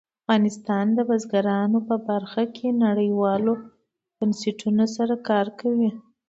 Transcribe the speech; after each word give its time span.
افغانستان 0.23 0.85
د 0.97 0.99
بزګان 1.09 1.71
په 1.87 1.95
برخه 2.07 2.43
کې 2.55 2.67
نړیوالو 2.85 3.53
بنسټونو 4.17 4.85
سره 4.95 5.13
کار 5.29 5.47
کوي. 5.59 5.91